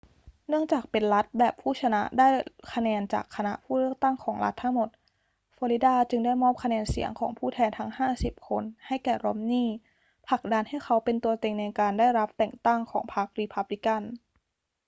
[0.47, 2.27] เนื่องจากเป็นรัฐแบบผู้ชนะได้
[2.73, 4.89] คะแนนจากคณะผู้เลือกตั้งของรัฐทั้งหมด
[5.55, 9.73] ฟลอริดาจึงได้มอบคะแนนเสียงของผู้แทนทั้งห้าสิบคนให้แก่รอมนีย์
[10.27, 14.01] ผลักดันให้เขาเป็นตัวเต็งในการได้รับแต่งตั้งของพรรครีพับลิกัน